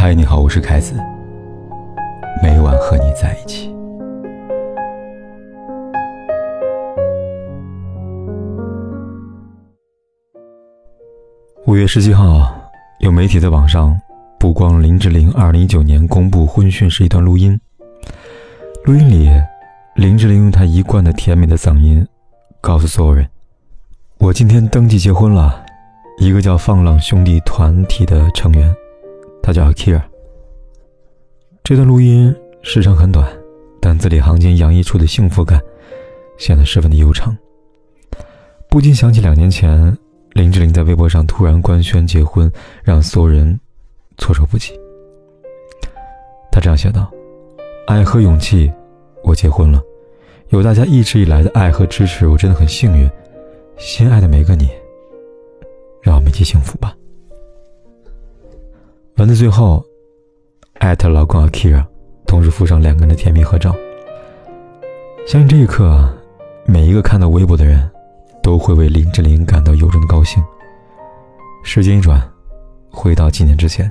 [0.00, 0.94] 嗨，你好，我是凯子。
[2.40, 3.68] 每晚和你在一起。
[11.66, 12.48] 五月十七号，
[13.00, 14.00] 有媒体在网上
[14.38, 17.60] 曝光林志玲二零一九年公布婚讯时一段录音。
[18.84, 19.28] 录音里，
[19.96, 22.06] 林志玲用她一贯的甜美的嗓音，
[22.60, 23.28] 告诉所有人
[24.18, 25.66] ：“我今天登记结婚了，
[26.20, 28.72] 一个叫放浪兄弟团体的成员。”
[29.48, 30.02] 他叫 Akira。
[31.64, 33.26] 这段录音时长很短，
[33.80, 35.58] 但字里行间洋溢出的幸福感
[36.36, 37.34] 显得十分的悠长，
[38.68, 39.96] 不禁想起两年前
[40.34, 42.52] 林志玲在微博上突然官宣结婚，
[42.84, 43.58] 让所有人
[44.18, 44.78] 措手不及。
[46.52, 47.10] 他这样写道
[47.88, 48.70] ：“爱和勇气，
[49.24, 49.80] 我结婚了，
[50.50, 53.10] 有大家一直以来的爱和支持，我真的很幸运。
[53.78, 54.68] 心爱的每个你，
[56.02, 56.94] 让我们一起幸福吧。”
[59.18, 59.84] 文字最后，
[60.74, 61.84] 艾特老公 Akira，
[62.24, 63.74] 同时附上两个人的甜蜜合照。
[65.26, 66.14] 相信这一刻啊，
[66.64, 67.90] 每一个看到微博的人，
[68.44, 70.40] 都会为林志玲感到由衷的高兴。
[71.64, 72.22] 时间一转，
[72.92, 73.90] 回到几年之前，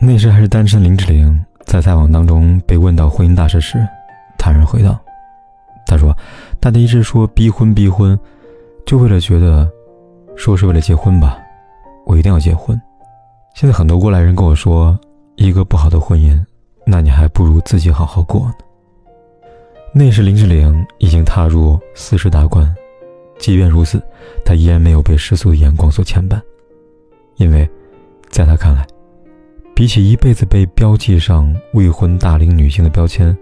[0.00, 3.78] 那时还是单身林志玲，在采访当中被问到婚姻大事时，
[4.36, 4.98] 坦然回道
[5.86, 6.12] ：“他说，
[6.58, 8.18] 大家一直说逼婚逼婚，
[8.84, 9.70] 就为了觉得，
[10.34, 11.38] 说是为了结婚吧，
[12.04, 12.76] 我一定要结婚。”
[13.56, 15.00] 现在很多过来人跟我说，
[15.36, 16.38] 一个不好的婚姻，
[16.84, 18.54] 那你还不如自己好好过呢。
[19.94, 22.70] 那时林志玲已经踏入四十大关，
[23.38, 23.98] 即便如此，
[24.44, 26.38] 她依然没有被世俗的眼光所牵绊，
[27.36, 27.66] 因为，
[28.28, 28.86] 在她看来，
[29.74, 33.34] 比起一辈子被标记上未婚大龄女性的标签，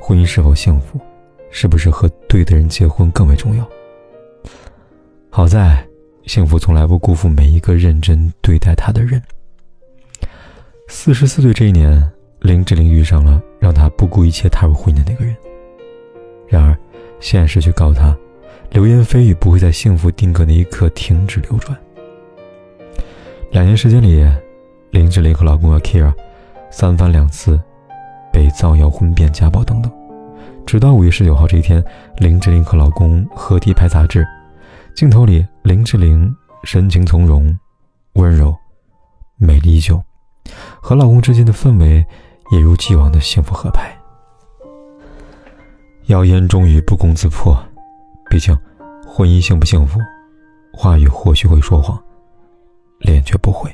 [0.00, 1.00] 婚姻是否幸福，
[1.50, 3.68] 是不是和对的人结婚更为重要。
[5.30, 5.84] 好在，
[6.26, 9.20] 幸福从来不辜负每一个认真对待她的人。
[10.90, 12.02] 四十四岁这一年，
[12.40, 15.36] 林志玲遇上了让她不顾一切踏入婚姻的那个人。
[16.48, 16.76] 然而，
[17.20, 18.16] 现实却告诉她，
[18.70, 21.78] 流言蜚语不会在幸福定格那一刻停止流转。
[23.50, 24.26] 两年时间里，
[24.90, 26.10] 林志玲和老公 Akira
[26.70, 27.60] 三番两次
[28.32, 29.92] 被造谣婚变、家暴等等，
[30.64, 31.84] 直到五月十九号这一天，
[32.16, 34.26] 林志玲和老公合体拍杂志，
[34.96, 36.34] 镜头里林志玲
[36.64, 37.54] 神情从容、
[38.14, 38.56] 温柔、
[39.36, 40.02] 美丽依旧。
[40.80, 42.04] 和老公之间的氛围
[42.50, 43.94] 也如既往的幸福合拍。
[46.06, 47.56] 谣言终于不攻自破，
[48.30, 48.56] 毕竟
[49.06, 49.98] 婚姻幸不幸福，
[50.72, 52.02] 话语或许会说谎，
[53.00, 53.70] 脸却不会。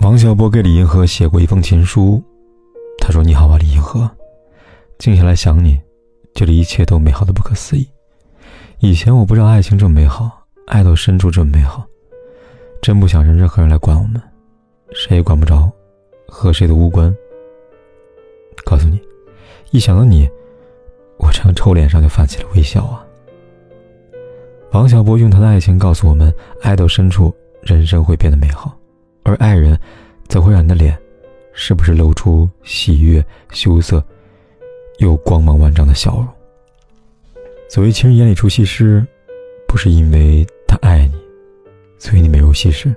[0.00, 2.22] 王小波给李银河写过一封情书，
[2.98, 4.10] 他说：“你好啊，李银河，
[4.98, 5.80] 静下来想你，
[6.34, 7.88] 觉得一切都美好的不可思议。
[8.80, 10.30] 以前我不知道爱情这么美好，
[10.66, 11.86] 爱到深处这么美好，
[12.82, 14.20] 真不想让任何人来管我们。”
[14.98, 15.70] 谁也管不着，
[16.26, 17.14] 和谁都无关。
[18.64, 18.98] 告诉你，
[19.70, 20.26] 一想到你，
[21.18, 23.06] 我这张臭脸上就泛起了微笑啊。
[24.72, 28.74] 王小波用他的爱情告诉我们：爱到深处，人生会变得美好，
[29.22, 29.78] 而爱人，
[30.28, 30.98] 则会让你的脸，
[31.52, 34.02] 时不时露出喜悦、羞涩，
[34.98, 36.26] 又光芒万丈的笑容。
[37.68, 39.06] 所谓“情人眼里出西施”，
[39.68, 41.20] 不是因为他爱你，
[41.98, 42.94] 所以你没有西施。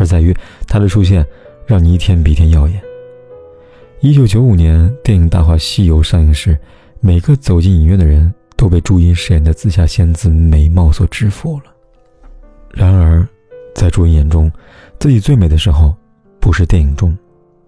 [0.00, 0.34] 而在于
[0.66, 1.24] 他的出现，
[1.66, 2.80] 让你一天比一天耀眼。
[4.00, 6.58] 一九九五年，电影《大话西游》上映时，
[7.00, 11.64] 每个走进影院的人都被朱茵饰演的紫霞仙子美貌所折服了。
[12.72, 13.28] 然而，
[13.74, 14.50] 在朱茵眼中，
[14.98, 15.94] 自己最美的时候，
[16.40, 17.14] 不是电影中，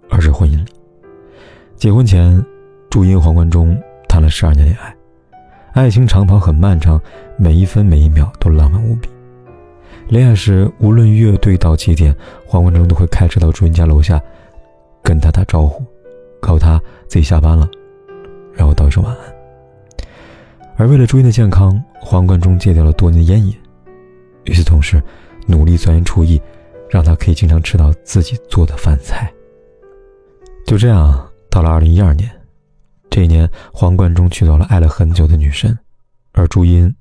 [0.09, 0.73] 而是婚姻里。
[1.77, 2.43] 结婚前，
[2.89, 3.79] 朱茵黄贯中
[4.09, 4.97] 谈了十二年恋爱，
[5.75, 6.99] 爱情长跑很漫长，
[7.37, 9.11] 每一分每一秒都浪漫无比。
[10.13, 12.15] 恋爱时，无论乐队到几点，
[12.47, 14.21] 黄贯中都会开车到朱茵家楼下，
[15.03, 15.83] 跟她打招呼，
[16.39, 16.79] 告诉她
[17.09, 17.67] 自己下班了，
[18.53, 20.07] 然后道一声晚安。
[20.77, 23.57] 而为了朱茵的健康，黄贯中戒掉了多年的烟瘾，
[24.45, 25.03] 与此同时，
[25.47, 26.39] 努力钻研厨艺，
[26.91, 29.33] 让她可以经常吃到自己做的饭菜。
[30.67, 32.31] 就这样，到了二零一二年，
[33.09, 35.75] 这一年，黄贯中娶到了爱了很久的女神，
[36.33, 36.95] 而朱茵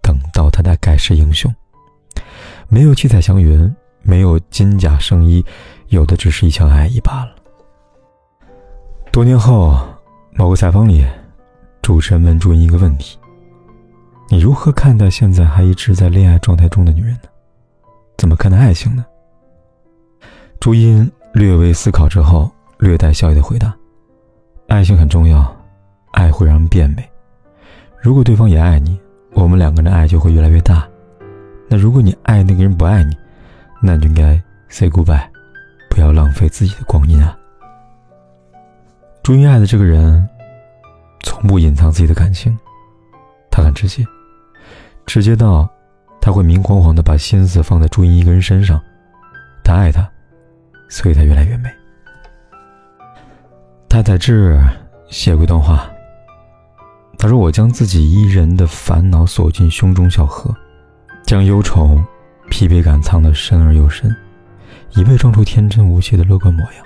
[0.00, 1.52] 等到他的盖世英雄。
[2.72, 3.70] 没有七彩祥云，
[4.00, 5.44] 没有金甲圣衣，
[5.88, 7.32] 有的只是一腔爱意罢了。
[9.12, 9.78] 多年后，
[10.32, 11.04] 某个采访里，
[11.82, 13.18] 主持人问朱茵一个问题
[14.30, 17.28] ：“你如何看待现在还一直在恋爱状态中的女人呢？
[18.16, 19.04] 怎么看待爱情呢？”
[20.58, 23.76] 朱茵略微思考之后，略带笑意的回答
[24.68, 25.54] ：“爱情很重要，
[26.12, 27.06] 爱会让人变美。
[28.00, 28.98] 如果对方也爱你，
[29.34, 30.88] 我们两个人的爱就会越来越大。”
[31.72, 33.16] 那如果你爱那个人不爱你，
[33.80, 34.38] 那你就应该
[34.68, 35.26] say goodbye，
[35.88, 37.34] 不要浪费自己的光阴啊！
[39.22, 40.28] 朱茵爱的这个人，
[41.22, 42.54] 从不隐藏自己的感情，
[43.50, 44.06] 他很直接，
[45.06, 45.66] 直接到
[46.20, 48.78] 他会明晃晃的把心思放在朱茵一个人身上。
[49.64, 50.06] 他爱她，
[50.90, 51.70] 所以她越来越美。
[53.88, 54.62] 太宰治
[55.08, 55.90] 写过一段话，
[57.16, 60.54] 他说：“我将自己一人的烦恼锁进胸中小河，
[61.24, 62.00] 将忧愁、
[62.50, 64.14] 疲惫感藏得深而又深，
[64.90, 66.84] 以为装出天真无邪的乐观模样。”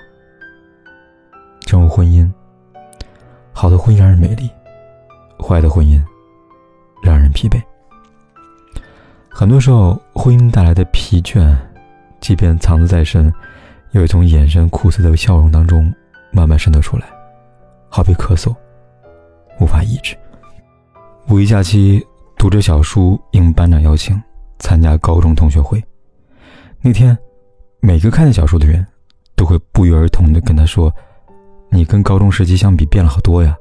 [1.60, 2.30] 正如婚姻，
[3.52, 4.48] 好的婚姻让人美丽，
[5.38, 6.00] 坏的婚姻
[7.02, 7.60] 让人疲惫。
[9.28, 11.56] 很多时候，婚姻带来的疲倦。
[12.18, 13.32] 即便藏得再深，
[13.92, 15.94] 也会从眼神苦涩的笑容当中
[16.32, 17.06] 慢慢渗透出来，
[17.88, 18.52] 好比咳嗽，
[19.60, 20.16] 无法抑制。
[21.28, 22.04] 五一假期，
[22.36, 24.20] 读者小叔应班长邀请
[24.58, 25.82] 参加高中同学会。
[26.80, 27.16] 那天，
[27.80, 28.86] 每个看见小叔的人，
[29.34, 30.92] 都会不约而同地跟他说
[31.70, 33.56] ：“你跟高中时期相比变了好多呀。”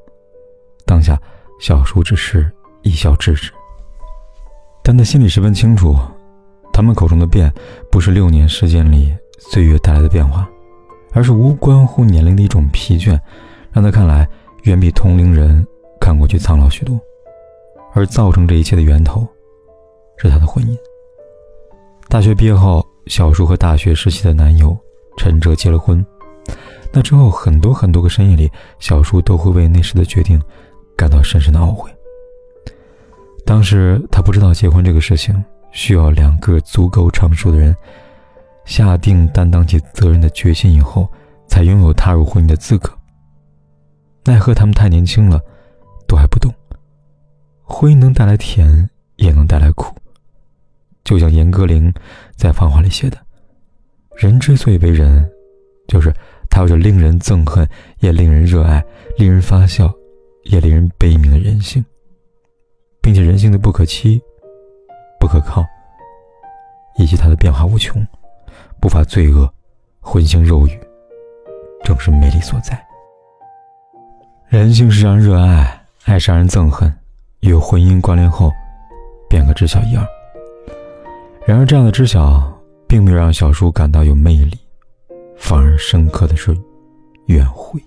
[0.86, 1.19] 当下，
[1.59, 2.51] 小叔只是
[2.83, 3.51] 一笑置之，
[4.83, 5.97] 但他心里十分清楚。
[6.71, 7.51] 他们口中的变，
[7.89, 10.47] 不是六年时间里岁月带来的变化，
[11.13, 13.18] 而是无关乎年龄的一种疲倦，
[13.71, 14.27] 让他看来
[14.63, 15.65] 远比同龄人
[16.00, 17.00] 看过去苍老许多。
[17.94, 19.25] 而造成这一切的源头，
[20.18, 20.78] 是他的婚姻。
[22.10, 24.78] 大学毕业后，小叔和大学时期的男友
[25.18, 26.06] 陈哲结了婚。
[26.92, 30.42] 那之后，很多很多个深夜里，小叔都会为那时的决定
[30.96, 31.90] 感到深深的懊悔。
[33.46, 35.44] 当时他不知道结婚这个事情。
[35.72, 37.76] 需要两个足够成熟的人
[38.64, 41.06] 下定担当起责任的决心以后，
[41.50, 42.90] 才拥有踏入婚姻的资格。
[44.24, 45.38] 奈何他们太年轻了，
[46.08, 46.50] 都还不懂，
[47.62, 49.94] 婚姻能带来甜，也能带来苦。
[51.06, 51.94] 就像严歌苓
[52.36, 53.18] 在《繁华》里写的
[54.18, 55.25] ：“人之所以为人，
[55.88, 56.13] 就是
[56.50, 57.66] 他有着令人憎恨，
[58.00, 58.81] 也令人热爱；
[59.18, 59.90] 令人发笑，
[60.44, 61.86] 也令人悲悯的人性，
[63.02, 64.22] 并且人性的不可欺。”
[65.18, 65.66] 不可靠，
[67.00, 68.06] 以及它的变化无穷，
[68.80, 69.52] 不乏罪恶，
[70.00, 70.80] 荤腥肉欲，
[71.84, 72.80] 正是魅力所在。
[74.48, 76.94] 人性是让人热爱，爱是让人憎恨，
[77.40, 78.52] 与婚姻关联后，
[79.28, 80.06] 便可知晓一二。
[81.45, 82.42] 然而，这样的知晓，
[82.88, 84.57] 并没有让小叔感到有魅力，
[85.38, 86.57] 反而深刻的是
[87.27, 87.80] 怨悔。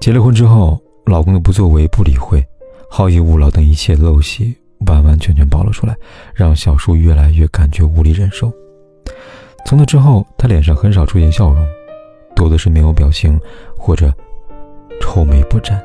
[0.00, 2.44] 结了婚之后，老公的不作为、不理会、
[2.88, 4.56] 好逸恶劳等一切陋习。
[4.88, 5.96] 完完全全暴露出来，
[6.34, 8.52] 让小叔越来越感觉无力忍受。
[9.64, 11.64] 从那之后，他脸上很少出现笑容，
[12.34, 13.40] 多的是面无表情
[13.76, 14.12] 或者
[15.00, 15.80] 愁眉不展。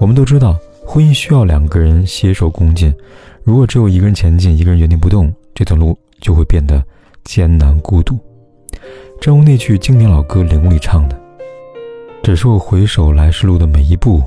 [0.00, 2.94] 我们都知道，婚姻需要两个人携手共进。
[3.46, 6.82] 如果只有一个人前进，一个人原地不动，这段路就会变得
[7.22, 8.18] 艰难孤独。
[9.20, 11.16] 正如那句经典老歌《领悟》里唱的
[12.24, 14.20] ：“只是我回首来时路的每一步，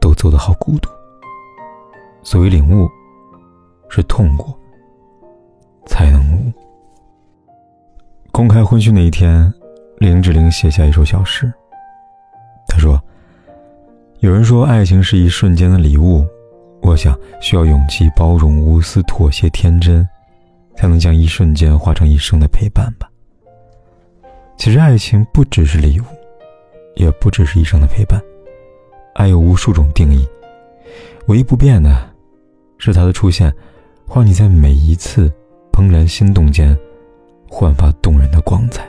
[0.00, 0.88] 都走得好孤独。”
[2.22, 2.88] 所谓领悟，
[3.88, 4.56] 是痛过
[5.84, 6.52] 才能悟。
[8.30, 9.52] 公开婚讯那一天，
[9.98, 11.52] 林志玲写下一首小诗。
[12.68, 13.02] 她说
[14.22, 16.24] ：“有人说爱情是一瞬间的礼物，
[16.82, 20.06] 我想需要勇气、包容、无私、妥协、天真，
[20.76, 23.08] 才能将一瞬间化成一生的陪伴吧。
[24.56, 26.04] 其实爱情不只是礼物，
[26.96, 28.20] 也不只是一生的陪伴，
[29.14, 30.26] 爱有无数种定义，
[31.26, 31.90] 唯一不变的。”
[32.84, 33.54] 是他的出现，
[34.12, 35.32] 让你在每一次
[35.72, 36.76] 怦然心动间，
[37.48, 38.84] 焕发动人的光彩。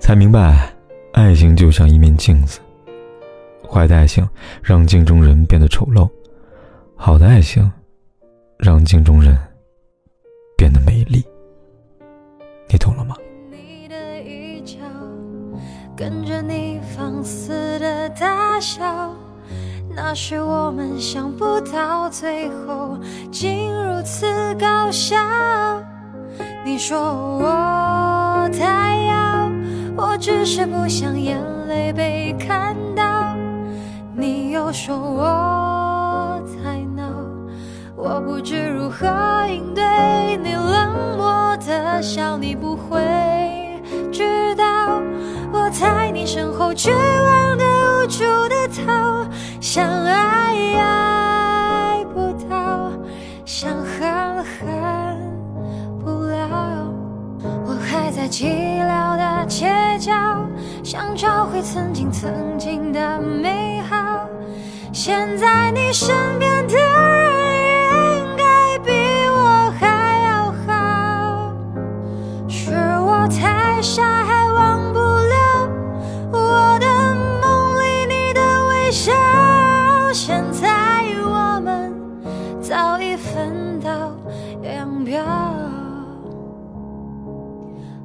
[0.00, 0.68] 才明白，
[1.12, 2.58] 爱情就像一面镜子，
[3.70, 4.28] 坏的爱情
[4.62, 6.08] 让镜中人变得丑陋，
[6.96, 7.70] 好的爱情
[8.58, 9.36] 让镜中人
[10.56, 11.24] 变得美丽。
[12.68, 13.16] 你懂了吗？
[15.96, 19.14] 跟着你放肆的大笑。
[19.94, 22.96] 那是我们想不到最后
[23.30, 24.24] 竟如此
[24.54, 25.18] 搞笑。
[26.64, 29.50] 你说我太妖，
[29.96, 31.36] 我只是不想眼
[31.68, 33.09] 泪被看到。
[34.70, 37.02] 你又说我太闹，
[37.96, 39.04] 我不知如何
[39.48, 39.82] 应对
[40.44, 42.38] 你冷漠的笑。
[42.38, 43.02] 你不会
[44.12, 45.02] 知道，
[45.52, 49.28] 我在你身后绝望的无助的逃。
[49.60, 52.92] 想爱爱不到，
[53.44, 55.18] 想恨恨
[55.98, 56.94] 不了。
[57.66, 58.44] 我还在寂
[58.86, 60.12] 寥的街角，
[60.84, 63.69] 想找回曾经曾经的美。
[65.02, 68.92] 现在你身边的人应该比
[69.30, 69.86] 我还
[70.26, 71.56] 要好，
[72.46, 75.70] 是我太傻还忘不了
[76.30, 76.86] 我的
[77.40, 79.10] 梦里你的微笑。
[80.12, 80.68] 现在
[81.24, 81.94] 我们
[82.60, 83.90] 早已分道
[84.62, 85.24] 扬镳，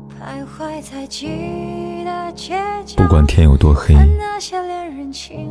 [0.09, 3.93] 徘徊在记忆的街角，不管天有多黑，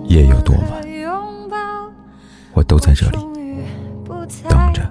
[0.06, 0.83] 夜有多晚。
[2.54, 3.18] 我都在这里
[4.48, 4.88] 等着，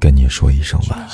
[0.00, 1.08] 跟你说一声晚安。